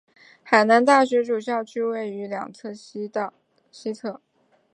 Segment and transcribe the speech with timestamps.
[0.43, 3.33] 海南大学主校区位于大道
[3.71, 4.19] 西侧。